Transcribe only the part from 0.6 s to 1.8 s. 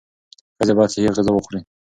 باید صحي غذا وخوري.